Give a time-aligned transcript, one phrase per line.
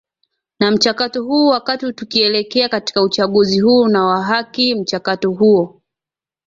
[0.59, 5.81] na mchakato huu wakati tukielekea katika uchaguzi huu na wa haki mchakato huo